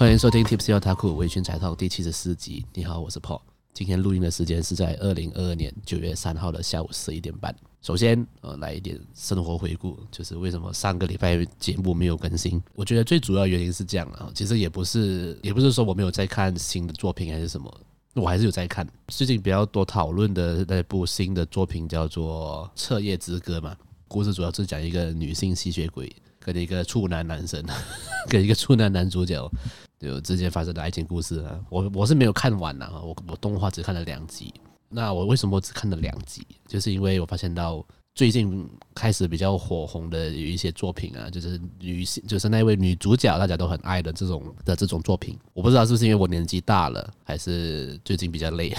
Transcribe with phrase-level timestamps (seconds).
[0.00, 2.64] 欢迎收听 Tipsy Otaku 微醺宅 Talk 第七十四集。
[2.72, 3.42] 你好，我是 Paul。
[3.74, 7.54] 今天录音的时间是在二零二二年九月三号的下午十一点半。
[7.82, 12.62] 首先，呃，来一点生活回顾，就是为什么上个礼拜节目没有更新？
[12.74, 17.70] 我觉得最主要原因是这样啊，其实也不是，也不是说我没有在看新的作品还是什么，
[18.14, 18.88] 我还是有在看。
[19.08, 23.76] 最近比较多讨论的那部新的作品叫做《彻夜之歌》嘛，
[24.08, 27.62] 故事主要是讲一个女性吸血鬼跟一个处男男生，
[28.30, 29.46] 跟一个处男男主角。
[30.06, 34.52] 有之间发生的爱情故事啊，我我是没有看完呐，我我动画只看了两集。
[34.88, 36.46] 那我为什么只看了两集？
[36.66, 45.38] 就是因为我发现到最近开始比较火红的有一些作品啊，就是女性，就是那位女主角大家都很爱的这种的这种作品。
[45.52, 48.74] 我不知道是不是因为我年纪大了，还是最近比较累。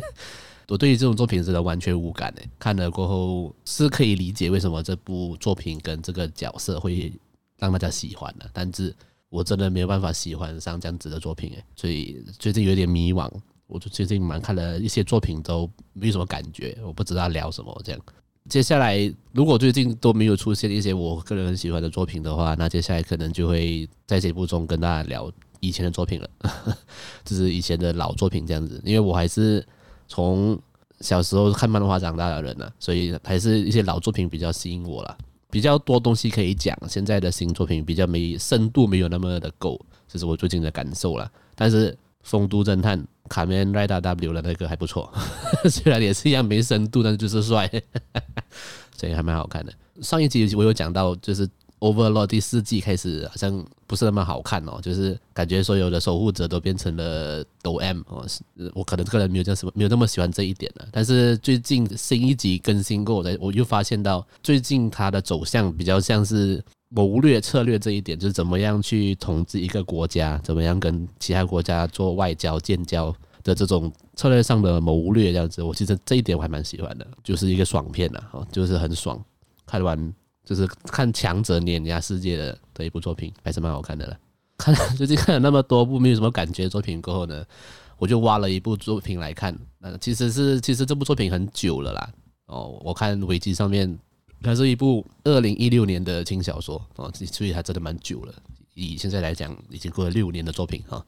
[0.68, 7.12] 我对于这种作品真的完全无感诶，看了过后是可以理解为什么这部作品跟这个角色会
[7.58, 8.94] 让大家喜欢的，但是。
[9.30, 13.30] 我真的没有办法喜欢上这样子的作品诶，所以最近有点迷惘。
[13.66, 18.00] 我就最近蛮看了一些作品都没有什么感觉，我不知道聊什么这样。
[18.48, 18.98] 接下来
[19.32, 26.28] 如果最近都没有出现一些我个人很喜欢的作品的话，那接下来可能就会在节目中跟大家聊以前的作品了，
[27.24, 28.82] 就是以前的老作品这样子。
[28.84, 29.64] 因为我还是
[30.08, 30.60] 从
[30.98, 35.16] 小时候看漫画长大的人呢，所以还是一些老作品比较吸引我了。
[35.50, 41.30] 比较多东西可以讲，现在的新作品比较没深度，没有那么的够，这是我最近的感受了。
[41.54, 41.90] 但是
[42.22, 42.98] 《丰都侦探》
[43.28, 45.12] 卡面 Rider W 的那个还不错，
[45.68, 47.70] 虽然也是一样没深度，但是就是帅，
[48.96, 49.72] 所以还蛮好看的。
[50.00, 51.48] 上一集我有讲到，就是。
[51.80, 58.26] Overlord 第四季开始好像不是那么好看哦，就是感觉所有的守护者都变成了抖 M 哦，
[58.74, 60.86] 我可能个人没有这样什么，没有那么喜欢这一点了。
[60.92, 73.10] 但是最近新一集更新过，我我又发现到最近它的走向比较像是谋略策略这一点，就是怎么样去统治一个国家，怎么样跟其他国家做外交建交
[73.42, 75.62] 的这种策略上的谋略这样子。
[75.62, 79.18] 我其实这一点我还蛮喜欢的，就是一个爽片呐，哦，就是很爽，
[79.66, 80.12] 看完。
[80.50, 84.18] 就是看强者碾压世界的的一部作品，还是蛮好看的了。
[84.58, 87.46] 看 最近看了那么多部没有什么感觉的作品过后呢，
[87.98, 89.56] 我就挖了一部作品来看。
[89.78, 92.12] 那其实是其实这部作品很久了啦。
[92.46, 93.96] 哦，我看维基上面，
[94.42, 98.34] 它是一部二零一六年的轻小说哦，所以还真的蛮久了。
[98.74, 101.00] 以现在来讲，已经过了六年的作品哈。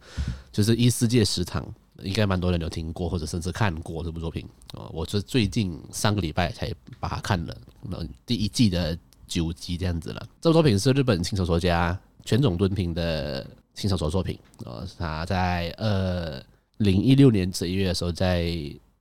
[0.52, 1.60] 就是《异世界食堂》，
[2.04, 4.88] 应该蛮多人有听过或者甚至看过这部作品哦。
[4.94, 8.96] 我是最近上个礼拜才把它看了，那第一季的。
[9.32, 10.28] 九集这样子了。
[10.42, 14.38] 这部作品是日本轻小说家泉塚敦平的轻小说作品。
[14.66, 16.44] 呃，他在二
[16.76, 18.52] 零一六年十一月的时候，在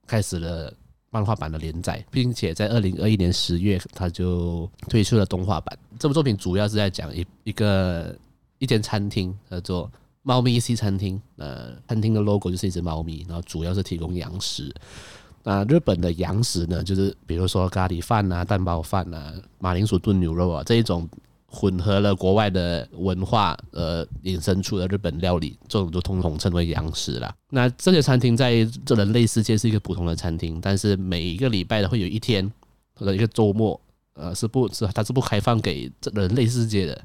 [0.07, 0.73] 开始了
[1.09, 5.77] 漫画版的连载，并且在二零二一年十月，他就推出了动画版。
[5.99, 8.17] 这部作品主要是在讲一一个
[8.59, 9.91] 一间餐厅，叫做
[10.21, 11.21] 猫咪西餐厅。
[11.35, 14.73] 呃，餐厅的 logo 就是一只猫咪，然后主要是提供洋食。
[15.43, 21.09] 那日本的洋食呢，就是比如说咖喱饭啊、蛋包饭啊、马铃薯炖牛肉啊这一种
[21.47, 27.33] 混合了国外的文化呃引申出的日本料理，这种就统统称为洋食啦。
[27.49, 32.49] 那这些餐厅在这人类世界是一个普通的餐厅，但是每一个礼拜的会有一天
[32.95, 33.79] 或者一个周末，
[34.13, 37.01] 呃，是不是它是不开放给这人类世界的。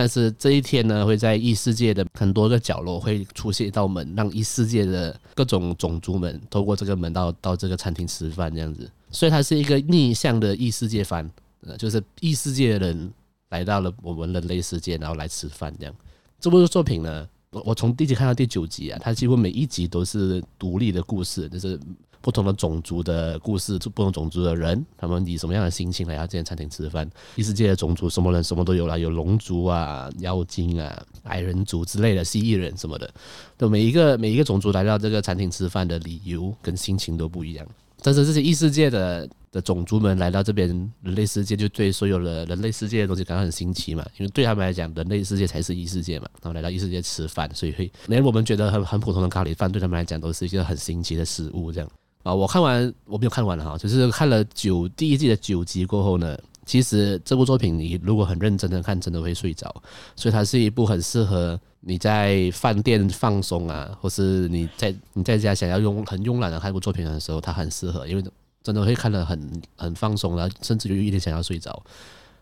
[0.00, 8.90] 但是这一天呢，会在异世界的很多个角落会出现一道门，让异世界的各种种族们透过这个门到到这个餐厅吃饭这样子。
[9.10, 11.28] 所以它是一个逆向的异世界番，
[11.76, 13.12] 就是异世界的人
[13.50, 15.94] 来到了我们人类世界，然后来吃饭这样。
[16.40, 21.78] 这部作品呢，我我从第一集看到第九集啊，它几乎每一集都是独立的故事，就是。
[22.20, 27.08] 不同的种族的故事，不同种族的人，他们以什么样的心情来到这间餐厅吃饭？
[27.36, 33.12] 异世界的种族，什么人什么都有啦，有龙族啊、妖精啊、矮人族之类的，蜥蜴人什么的，
[33.56, 37.66] 都每一个每一个种族来到这个餐厅吃饭的理由跟心情都不一样。
[38.02, 40.68] 但是这些异世界的的种族们来到这边
[41.02, 46.26] 人类世界，就对所有的人类世界的东西感到很新奇嘛，因为对他们来讲，人类世界才是异世界嘛。
[46.42, 51.90] 然后来到异世界吃饭，所以会连我们觉得很很普通的咖喱饭，对他们来讲都是一个很新奇的食物这样。
[52.22, 59.74] 啊，我看完我没有看完哈，就是看了九第一季的九集过后呢，其实这部作品你如果很认真的看，真的会睡着，
[60.14, 68.24] 所以它是一部很适合你在饭店放松啊，或是你在你在家想要用很慵懒的看部作品的时候，它很适合，因为
[68.62, 71.82] 真的会看得很很放松，然后甚至有一点想要睡着。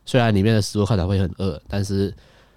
[0.05, 2.13] 虽然里面的食物看起来会很饿，但是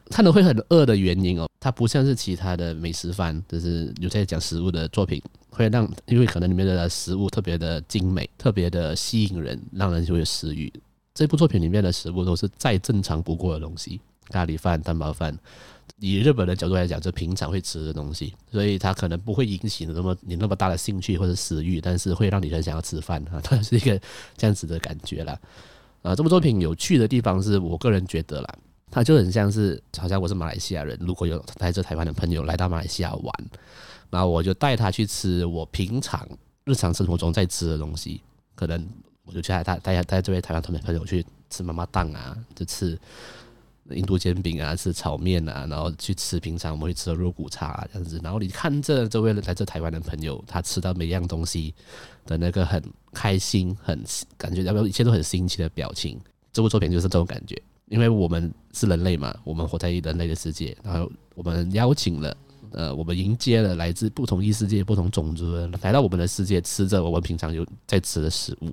[0.09, 5.21] 看的会很饿的原因哦，它不像是其他的美食番，就是有在讲食物的作品。
[5.51, 10.73] 会让，因为可能里面的食物特别的精美，特别的吸引人，让人就会食欲。
[11.13, 15.37] 这部作品里面的食物都是再正常不过的东西，咖喱饭、蛋包饭，
[15.99, 24.01] 以日本的角度来讲，就平常会吃的东西，所以它可能不会引起你那么你那么大的兴趣或者食欲，但是会让你很想要吃饭啊，它是一个
[24.35, 25.37] 这样子的感觉啦。
[26.01, 28.55] 啊，这部作品有趣的地方是我个人觉得啦，
[28.91, 33.33] 他就很像是好像我是马来西亚人，如果有来自台湾的朋友来到马来西亚玩，
[34.09, 36.27] 然后我就带他去吃我平常
[36.65, 38.21] 日常生活中在吃的东西，
[38.53, 38.85] 可能
[39.23, 42.99] 我就去带他带带这位台湾同朋友去吃妈妈档啊，就吃。
[43.89, 48.17] 印度煎饼啊，吃炒面啊，然后去吃平常我们会吃的肉骨茶啊，这样子。
[48.23, 51.73] 然后你看这这位来自台湾的朋友，他吃到每一样东西
[52.25, 54.01] 的那个很开心、很
[54.37, 56.17] 感觉，要不要一切都很新奇的表情。
[56.53, 57.61] 这部作品就是这种感觉，
[57.91, 62.35] 因为我们是人类嘛，我们活在人类的世界，然后我们邀请了，
[62.71, 68.71] 呃，我们迎接了来自不同异世界、不同种族的来到我们的世界，吃着我们平常有在吃的食物，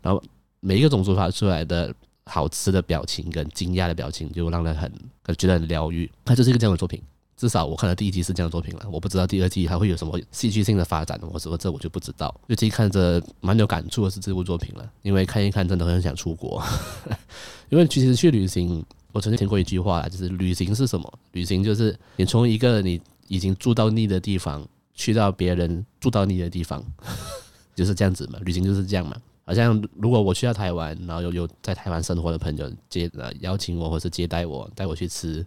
[0.00, 0.22] 然后
[0.60, 1.94] 每一个种族发出来的。
[2.26, 4.90] 好吃的表情跟惊讶的表情，就让人很
[5.36, 6.10] 觉得很疗愈。
[6.24, 6.98] 它就是一个这样的作品，
[7.44, 8.86] 至少我看的第一集是这样的作品了。
[8.90, 12.34] 我不知道第二季还会有什么戏剧性的发展，我说这我就不知道。
[12.46, 16.62] 最近看着蛮有感触的是这部作品了，因为看一看真的很想出国。
[17.68, 18.82] 因为其实去旅行，
[19.12, 21.18] 我曾经听过一句话，就是旅行是什么？
[21.32, 22.98] 旅行就是你从一个你
[23.28, 26.82] 已经住到腻的地方，去到别人住到腻的地方，
[27.76, 28.38] 就是这样子嘛。
[28.46, 29.14] 旅行就是这样嘛。
[29.44, 35.44] 好像如果我去到台湾，然后有有在台湾生活的朋友接呃邀请我，或是接待我，带我去吃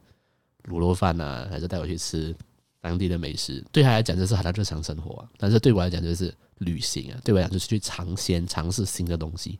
[0.68, 2.36] 卤肉饭啊，还是带我去吃
[2.82, 5.30] 当地的美食，对他来讲就是他的日常生活啊。
[5.38, 9.60] 但是对我来讲就是旅行啊，对我来讲就是去尝鲜、尝试新的东西。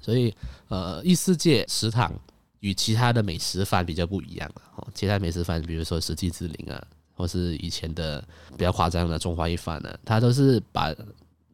[0.00, 0.34] 所以
[0.68, 2.12] 呃，异世界食堂
[2.60, 4.62] 与其他的美食饭比较不一样了。
[4.76, 6.82] 哦，其他美食饭，比如说世纪之灵啊，
[7.14, 8.22] 或是以前的
[8.56, 10.94] 比较夸张的中华一番呢，它都是把。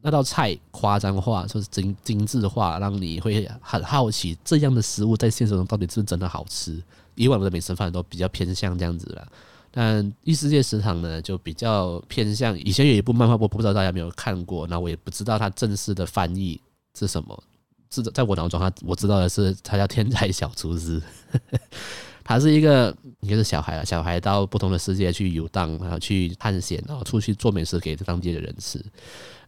[0.02, 6.80] 那道菜夸张化，说是精精致化，让你会很好奇这样的食物在现实中到底是不是真的好吃。
[7.16, 9.26] 以往的美食饭都比较偏向这样子了，
[9.72, 12.56] 但异世界食堂呢就比较偏向。
[12.60, 16.60] 以前有一部漫画，我不知道大家有没有看过，那我也不知道它正式的翻译
[16.96, 17.42] 是什么。
[17.88, 21.00] 是在我脑中，他我知道的是，他叫天才小厨师。
[22.24, 28.84] 他是一个应该是小孩啊，小孩到不同的世界去游荡，然后去探险，然后出去做美食给当地的人吃。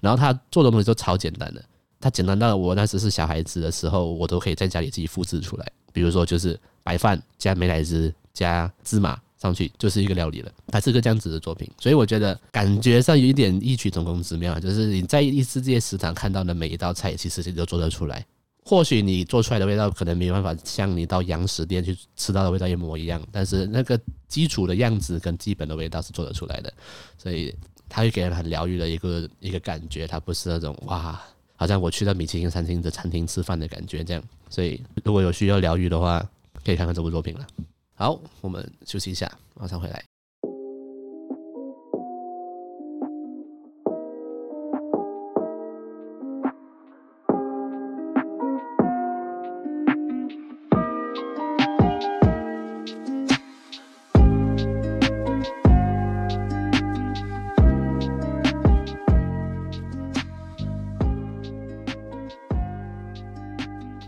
[0.01, 1.63] 然后他做的东西都超简单的，
[1.99, 5.73] 他简单到我那时是小孩子的时候，我都可以在家里自己复制出来。
[5.93, 10.51] 比如说，就是白饭加美乃滋加芝麻上去，就是一个料理了。
[10.69, 18.25] 它是个这样子的作品，所以我觉得感觉上有一点异曲同工之妙，就是你在异世界食堂看到的每一道菜，其实你都做得出来。
[18.65, 26.73] 或许你做出来的味道可能没办法像你到洋食店去吃到的味道一模一样，但是那个基础的样子跟基本的味道是做得出来的，
[27.19, 27.55] 所以
[27.87, 30.07] 它会给人很疗愈的一个一个感觉。
[30.07, 31.21] 它不是那种哇，
[31.55, 34.23] 好像我去到米其林餐厅的餐厅吃饭的感觉这样。
[34.49, 36.27] 所以如果有需要疗愈的话，
[36.69, 37.47] 可以看看这部作品了。
[37.95, 40.05] 好，我们休息一下，马上回来。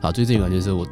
[0.02, 0.86] 好，最近啊，就是我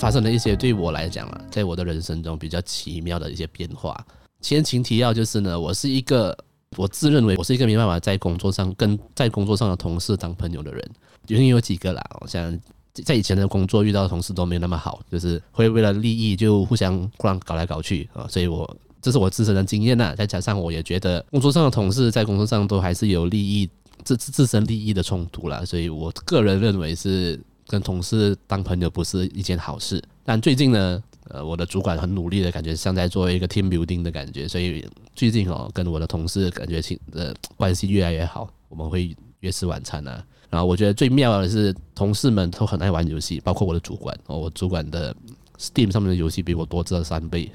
[0.00, 4.02] 发生了一些对我来讲啊，在我的人生中比较奇妙的一些变化。
[4.40, 6.34] 前情提要就是呢，我是一个
[6.78, 10.90] 我自认为我是一个没办法在工作上跟在工作上的同事当朋友的人，
[11.28, 12.02] 原因有几个啦。
[12.22, 12.58] 我想
[12.94, 18.26] 在以前的工作遇到的同事都没有那么好，就是会为了利益就互相互相搞来搞去啊。
[18.26, 23.68] 所以我这是我自身的经验呐，再加上我也觉得工作上的同事在工作上都还是有利益
[24.02, 27.38] 自自身利益的冲突啦，所以我个人认为是。
[27.70, 34.84] 跟同事当朋友不是一件好事，但最近呢，呃，我的主管很努力的感觉，像在做一个 team building 的感觉，所以
[35.14, 40.20] 最近哦，跟我的同事感觉情呃关系越来越好，我们会约吃晚餐啊。
[40.48, 45.14] 然后我觉得最妙的是，同事们都很爱玩游戏，包括我的主管哦，我主管的
[45.56, 47.48] Steam 上面的游戏比我多知道三倍，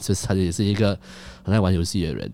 [0.00, 0.98] 就是他也是一个
[1.44, 2.28] 很爱玩游戏的人。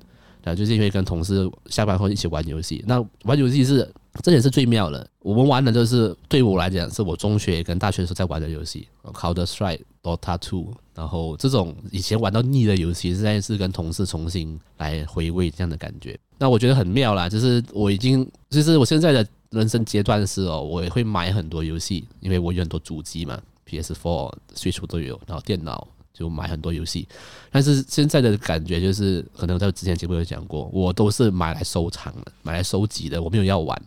[0.45, 3.87] 啊，就是因为跟同事下班后一起玩游戏，那玩游戏是。
[4.23, 5.09] 这也是最妙的。
[5.21, 10.67] 我们玩的就是对我来讲，是我中学跟大学的时候在玩的游戏，Counter Strike、dotato。
[10.95, 16.19] 然后这种以前玩到腻的游戏，现在是跟同事重新来回味这样的感觉。
[16.39, 27.07] 那我觉得很妙啦，就是我已经，就是我现在的人生阶段是哦，我也会买很多游戏，因为我有很多主机嘛，PS4、Switch 都有，然后电脑就买很多游戏。
[27.51, 33.81] 但是现在的感觉就是，可能在之前节目有讲过，我都是买来收藏的，买来收集的，我没有要玩。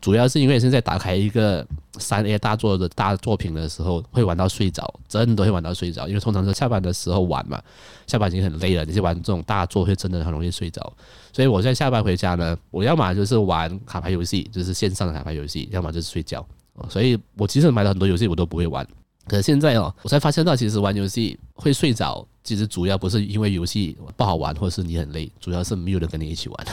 [0.00, 1.66] 主要是因为现在打开一个
[1.98, 6.06] 三 A 大作的大作品的时候，会玩到睡着，真的会玩到睡着。
[6.06, 7.60] 因为通常是下班的时候玩嘛，
[8.06, 10.92] 下班已经很累了，你去玩这种大作会真的很容易睡着。
[11.32, 16.46] 所以我现在下班回家呢，我要么就是玩卡牌游戏，就是线上的卡牌游戏，要么就是睡觉。
[16.88, 18.86] 所以我其实买了很多游戏，我都不会玩。
[19.26, 26.66] 可是现在哦，我才发现到，其实玩游戏会睡着，其实主要不是因为游戏不好玩，或者是你很累，主要是没有人跟你一起玩。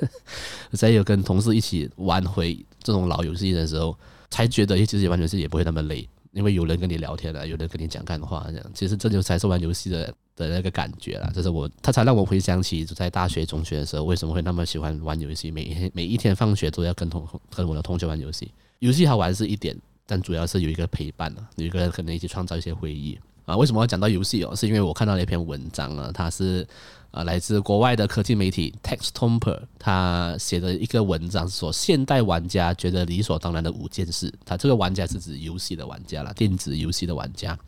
[0.72, 3.94] 在有跟同事一起玩回这种老游戏的时候，
[4.30, 11.30] 才觉得其实玩游戏也不会那么累，因为有人跟你聊天了，有人跟你讲干话，这样其实这就才是玩游戏的的那个感觉了。
[11.34, 18.50] 这是我，他才让我回想起在大学、中学的时候，为什么会那么喜欢玩游戏，每天每一天放学都要跟同跟我的同学玩游戏。
[18.78, 19.76] 游戏好玩是一点。
[20.04, 23.16] 但主要是有一个陪伴啊，有一个人可能一起创造一些回忆
[23.52, 23.56] 啊。
[23.56, 24.56] 为什么要讲到游戏哦？
[24.56, 26.66] 是因为我看到了一篇文章啊，它是
[27.10, 34.32] 啊来自国外的科技媒体 Tech Tomper，他写的一个文章，说现代玩家觉得理所当然的五件事。
[34.44, 37.58] 他这个玩家是指游戏的玩家啦，电子游戏的玩家。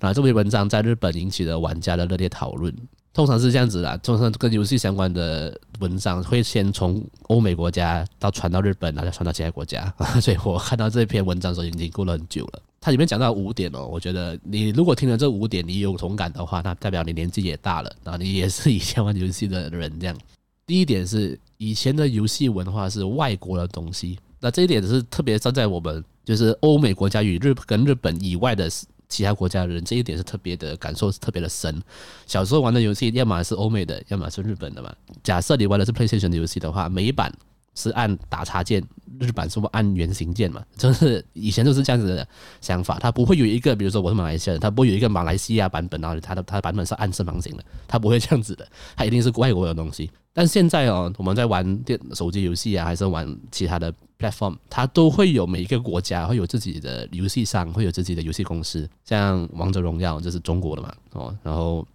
[0.00, 2.74] 那这篇文章在日本引起了玩家的热烈讨论。
[3.14, 9.94] 通常是这样子的，通常跟游戏相关的文章会先从欧美国家到传到日本，然后再传到其他国家。
[10.20, 12.60] 所以我看到这篇文章的时候已经过了很久了。
[12.80, 20.18] 它里面讲到五点哦，我觉得你如果听了这五点你有同感的话，那代表你年纪也大了，然后你也是以前玩游戏的人这样。
[20.66, 28.68] 第一点是以前的游戏文化是外国的东西，那这一点是特别站在我们就是欧美国家与日跟日本以外的。
[29.14, 31.80] 其他国家的人这一点是特别的感受是特别的深。
[32.26, 34.92] 小时候玩的游戏，要么是欧美的，要么是日本的嘛。
[35.22, 37.32] 假设你玩的是 PlayStation 的游戏的话，美版
[37.76, 38.82] 是按打叉键，
[39.20, 40.64] 日版是不按圆形键嘛？
[40.76, 42.26] 就是以前都是这样子的
[42.60, 42.98] 想法。
[42.98, 48.66] 它不会有一个，比如说我是马来西亚人，它不会有一个马来西亚版本，然后它的它的版本是按正方形的，它不会这样子的，
[48.96, 50.10] 它一定是外国的东西。
[50.36, 58.86] 但现在哦，我们在玩电手机游戏啊，还是玩其他的 platform，它都会有每一个国家会有自己的游戏商，会有自己的游戏公司。
[59.04, 61.86] 像王者荣耀就是中国的嘛，哦，然后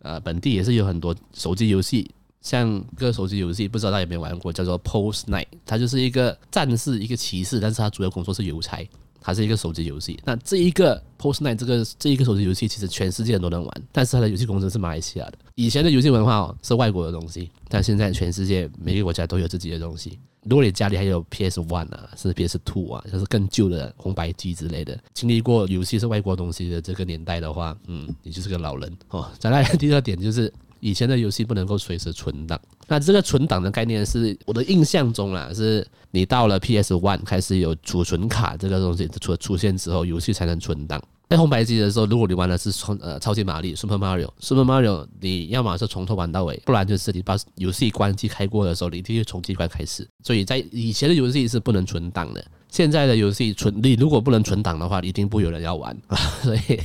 [0.00, 2.10] 呃本地也是有很多手机游戏，
[2.40, 8.84] 像个手机游戏不知道大家有没有玩过，叫做 Pulse Night，它就是一个战士，一个骑士，但是它主要工作是邮差。
[9.20, 15.38] 它是一个手机游戏，那这一个 Postnight 这个这一个手机游戏，其实全世界都能玩，但是它的游戏公司是马来西亚的。
[15.54, 20.18] 以前的游戏文化哦是外国的东西，但现在全世界每个国家都有自己的东西。
[20.44, 29.30] 如果你家里还有 PS One 啊，甚至 PS Two 啊，就是更旧的红白机之类的，经历过游戏是外国东西的这个年代的话，嗯，你就是个老人哦。
[29.38, 30.52] 再来第二点就是。
[30.80, 41.02] 以前的游戏不能够随时存档，那这个存档的概念是我的印象中啦，是你到了 PS One 开始有储存卡这个东西出出现之后，游戏才能存档。
[41.28, 50.04] 在红白机的时候，如果你玩的是超呃超级玛丽 Super Mario，Super Mario，你要么是从头玩到尾，不然就是你把游戏关机开过的时候，你一定要从机关开始。
[50.24, 55.96] 所以在以前的游戏是不能存档的，现在的游戏存你如果不能存档的话，一定不有人要玩，
[56.42, 56.80] 所以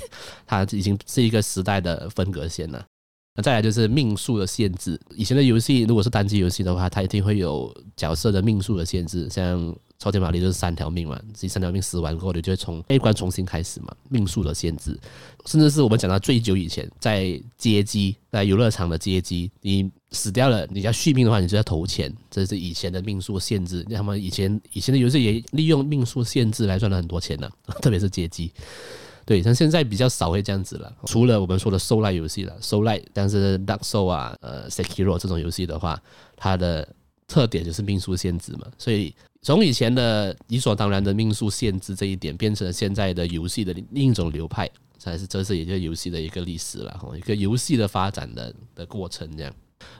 [0.45, 2.85] 它已经是一个时代的分隔线了。
[3.35, 4.99] 那再来就是命数的限制。
[5.15, 9.29] 以前的游戏如果是单机游戏的话，它一定会有角色的命数的限制。
[9.29, 13.93] 像超级玛丽就是三条命嘛，这三条命死完过后，你就会从 A 关重新开始嘛。
[14.09, 14.97] 命数的限制，
[15.45, 22.13] 甚至是我们讲到最久以前，在街机，在游乐场的街机，你死掉了，你要续命的话，你就要投钱。
[22.31, 23.85] 这是以前的命数限制。
[23.89, 27.49] 那么以前以前的游戏也利用命数限制来赚了很多钱呢，
[27.81, 28.51] 特别是街机。
[29.25, 30.95] 对，像现在比较少会这样子了。
[31.05, 35.99] 除了我们说的 Soul 游戏了，Soul，但是 Dark Soul 啊，呃，Sekiro 这种游戏的话，
[36.37, 36.87] 它的
[37.27, 38.67] 特点就是命数限制嘛。
[38.77, 49.51] 所以从以前的理所当然的命数限制这一点，变成了现在的游戏的另一种流派，才是这是也就是游戏的一个历史了，一个游戏的发展的的过程这样。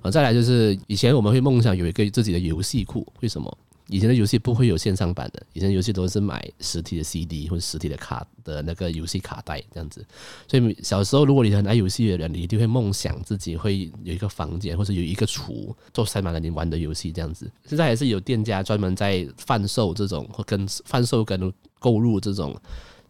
[0.03, 3.57] 呃，再来就是以前我们会梦想有一个自己的游戏库，为什么？
[3.87, 10.03] 以前的游戏不会有线上版的，以前游戏都是买实体的 CD 或者实体的卡的那个游戏卡带这样子。
[10.47, 17.49] 所以小时候，如果你很爱游戏的人，你一定会梦想自己会有一个房间或者有一个橱，做塞满了你玩的游戏这样子。
[17.65, 22.59] 现在还是有店家专门在贩售这种或跟贩售跟购入这种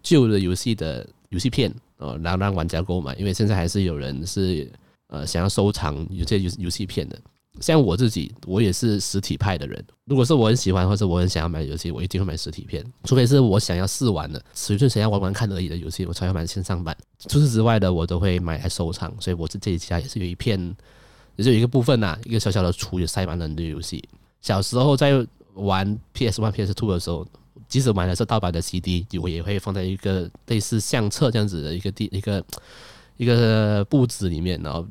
[0.03, 4.70] 旧的游戏的游戏片哦，然后让玩家购买，因为现在还是有人是
[5.08, 7.17] 呃想要收藏有些游游戏片的。
[7.62, 9.83] 像我自己，我也是实体派的人。
[10.05, 12.85] 如果是我很喜欢或者我很想要买的游戏，我一定会买实体片。
[13.05, 16.95] 除非是我想要试玩的，纯粹想要玩玩看而已的游戏，我才会买线上版。
[17.27, 19.13] 除此之外的，我都会买来收藏。
[19.19, 20.59] 所以我这这一家也是有一片，
[21.38, 24.03] 也是有一个部分呐、一个小小的橱，也塞满了很多游戏。
[24.41, 27.25] 小时候在玩 PS One、PS Two 的时候，
[27.67, 32.45] 即使买的是盗版的 CD，我也会放在一个类似相册这样子的一个地一个
[33.17, 34.85] 一个布置里面，然后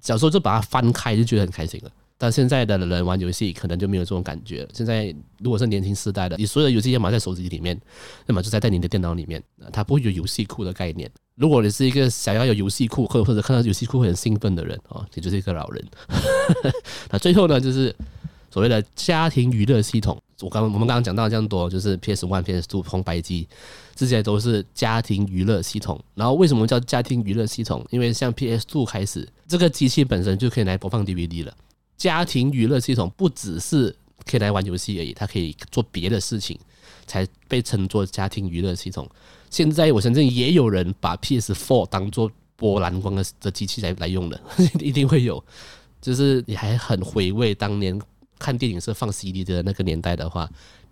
[0.00, 1.90] 小时候就把它翻开，就觉得很开心了。
[2.22, 4.68] 但现在的人玩游戏可能就没有这种感觉。
[4.74, 5.06] 现在
[5.38, 7.80] 如果是年轻世代的，你所有的游戏要么在手机里面，
[8.26, 11.10] 要么就在在你的电脑里面，它不会有游戏库的概念。
[11.36, 15.82] 如果你是一个想要有游戏库，或或者看到游戏库很兴奋的人哦，你就是一个老人。
[17.10, 17.96] 那最后呢，就是
[18.50, 20.20] 所谓的家庭娱乐系统。
[20.42, 23.48] 我刚我们刚刚讲到这样多，就是 PS One、PS Two、红白机，
[23.94, 25.98] 这些都是家庭娱乐系统。
[26.14, 27.82] 然后为什么叫家庭娱乐系统？
[27.88, 31.54] 因为像 PS Two 开始，这个机器本身就可以来播放 DVD 了。
[32.00, 36.58] 家庭娱乐系统不只是可以来玩游戏而已，它可以做别的事情，
[37.06, 39.06] 才被称作家庭娱乐系统。
[39.50, 44.40] 现在我相信也有人把 PS Four 当做播蓝光的的机器来来用的，
[44.80, 45.44] 一定会有。
[46.00, 48.00] 就是你还很回味当年。
[48.38, 50.48] 看电影是放 CD 的那个年代的话，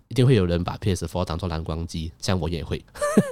[0.09, 2.79] 一定会有人把 PS Four 当做蓝光机，像我也会。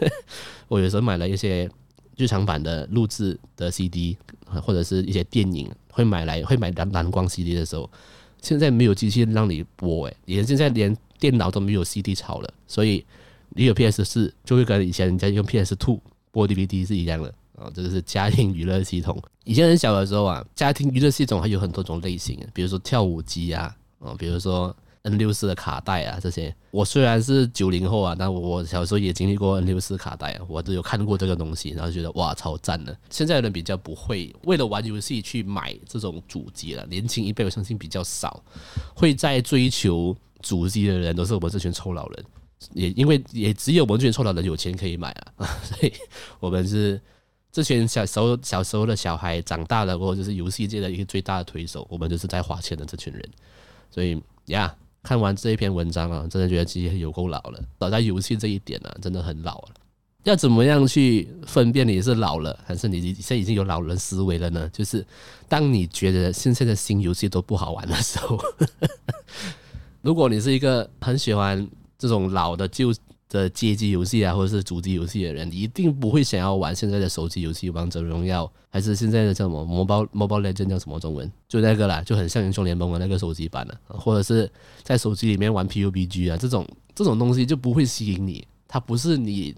[0.68, 1.70] 我有时候买了一些
[2.16, 4.18] 日常版的录制的 CD，
[4.64, 7.90] 或者是一些电影，会买来会买蓝蓝光 CD 的时候，
[8.40, 13.04] 现在没有机器让你播，诶，连现在连电脑都没有 CD 槽了，所以
[13.50, 16.00] 你有 PS 四就会跟以前人家用 PS Two
[16.32, 17.72] 播 DVD 是一样的啊。
[17.74, 19.20] 这个是家庭娱乐系统。
[19.44, 23.76] 以前很小的时候啊，家庭娱乐系统还有很多种类型，比如说跳舞机啊。
[23.98, 24.76] 哦，比如说
[25.08, 32.96] N 六四的卡带啊，这些我虽然是九零后啊，但我小时候也经历过 N 六四卡带啊，我都有看过这个东西，然后觉得哇，超赞的。
[33.10, 38.44] 现在的人比较不会为了玩游戏去买这种主机了，年轻一辈我相信比较少
[38.94, 42.26] 会在追求主机的人，都是我们这群臭老人，
[42.74, 45.94] 也因为也只有我们这群臭老人有钱可以买啊，所 以
[46.40, 47.02] 我们是
[47.52, 53.24] 这群小时候小时候的小孩长大了过后，就是游戏界的一个最大的推手，我们就是在花钱的这群人。
[53.90, 54.76] 所以呀，
[55.08, 57.64] 看完这一篇文章啊，真的觉得自己有够老了。
[57.80, 59.70] 老在游戏这一点呢、真的很老了。
[60.24, 64.70] 要怎么样去分辨你是老了，还是你现在已经有老人思维了呢？
[64.74, 65.06] 就是
[65.48, 68.38] 当你觉得现在的新游戏都不好玩的时候，
[70.04, 71.66] 如果你是一个很喜欢
[71.98, 72.94] 这种老的旧。
[73.30, 81.30] 的街机游戏啊，或者是主机游戏的人，一定不会想要玩现在的手机游戏《王者荣耀》，还是现在的叫什么《Mobile Mobile Legend》叫什么中文？
[81.48, 84.50] 就那个啦，就很像英雄联盟的那个手机版的，或者是
[84.84, 89.54] 在手机里面玩 PUBG 啊，这种这种东西就不会吸引你，它不是你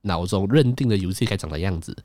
[0.00, 1.96] 脑中认定的游戏该长的样子。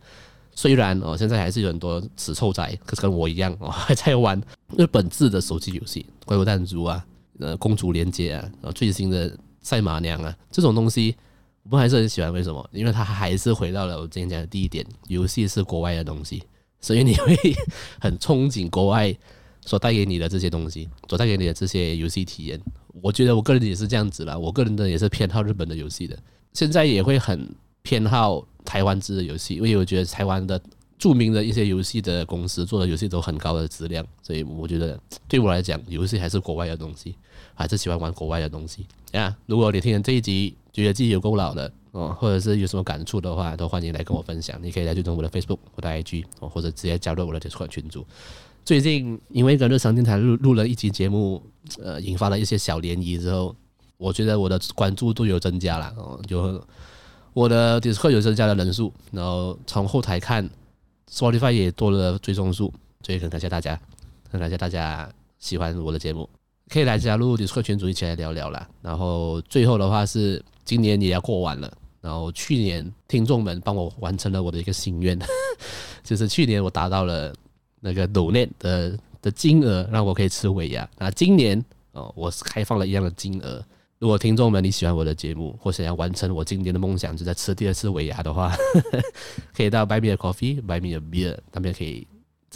[0.54, 4.40] 虽然哦，现在还是有很多死臭仔，可是跟我一样哦，还在玩
[4.78, 7.04] 日本制的手机游戏，《怪物弹珠》啊，
[7.40, 8.38] 呃，《公主连接》
[8.68, 9.36] 啊，最新的。
[9.68, 11.14] 赛马娘啊，这种东西
[11.64, 12.32] 我们还是很喜欢。
[12.32, 12.70] 为什么？
[12.72, 16.42] 因为它还是回到了我之前讲的第一点，游戏是国外的东西，
[16.80, 17.36] 所以你会
[18.00, 19.14] 很憧憬国外
[19.66, 22.58] 所带给你的这些东西，所带给你的这些游戏体验。
[23.02, 26.18] 我觉得我个人也是这样子啦，我个人的也是偏好日本的游戏的，
[26.54, 30.58] 现在也会很偏好台湾制的游戏，因为我觉得台湾的
[30.98, 37.14] 著名的一些游戏的公司做的游戏都很高的质量，所以我觉得对我来讲，游戏还是国外的东西。
[37.60, 39.36] 还是喜欢玩国外的东西呀。
[39.46, 44.60] 如果你听完这一集觉得自己有够老了哦，或者是有什么感触的话，都欢迎来跟我分享。
[44.62, 48.06] 你可以来追踪我的 Facebook 或者 IG 哦，或者直接加入我的 Discord 群组。
[48.64, 51.42] 最近因为跟日常电台录录了一集节目，
[51.82, 53.56] 呃，引发了一些小涟漪之后，
[53.98, 56.62] 我觉得我的关注度有增加了哦，就
[57.34, 60.50] 我的 Discord 有增加的人数，然后从后台看
[61.10, 63.80] ，Spotify 也多了追踪数，所以很感谢大家，
[64.30, 66.30] 很感谢大家喜欢我的节目。
[66.70, 68.68] 可以来加入 Discord 群组一起来聊聊啦。
[68.82, 71.72] 然后最后的话是，今年也要过完了。
[72.00, 75.18] 然后去年听众们帮我完成了我的一个心愿，
[76.04, 77.34] 就是去年我达到了
[77.82, 80.88] 那个 Donate 的的金额，让我可以吃尾牙。
[80.98, 83.62] 那今年哦，我是开放了一样的金额。
[84.00, 88.56] 如果听众们你喜欢我的节目，或想要完成我今年的梦想，就在吃第二次尾牙的话，
[89.56, 92.08] 可以到 Buy Me a Coffee、Buy Me a Beer 那边可以。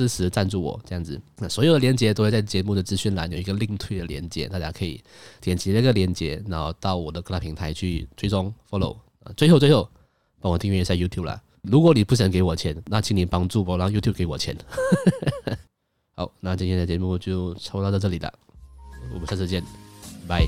[0.01, 4.99] 支持赞助我这样子，那所有的链接都会在节目的资讯栏有一个另推的链接，大家可以
[5.39, 8.97] 点击那个链接，然后到我的各大平台去追踪 follow。
[9.37, 9.87] 最后最后，
[10.39, 11.39] 帮我订阅一下 YouTube 啦。
[11.61, 14.57] 如果你不想给我钱，那请你帮助我让 YouTube 给我钱。
[16.17, 18.33] 好，那今天的节目就抽到到这里了，
[19.13, 19.63] 我们下次见，
[20.27, 20.47] 拜。